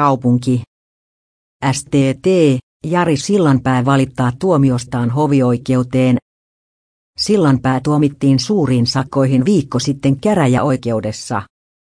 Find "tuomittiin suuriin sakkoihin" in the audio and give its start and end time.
7.84-9.44